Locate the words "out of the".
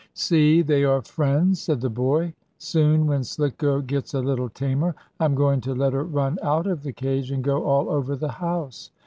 6.41-6.91